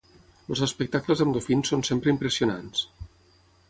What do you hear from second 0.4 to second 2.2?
Els espectacles amb dofins són sempre